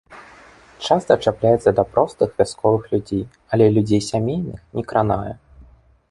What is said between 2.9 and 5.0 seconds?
людзей, але людзей сямейных не